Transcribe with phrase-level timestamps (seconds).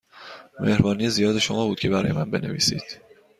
[0.59, 3.01] مهربانی زیاد شما بود که برای من بنویسید.